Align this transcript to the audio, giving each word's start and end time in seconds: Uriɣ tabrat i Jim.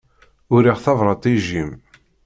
Uriɣ 0.53 0.77
tabrat 0.83 1.23
i 1.33 1.35
Jim. 1.47 1.71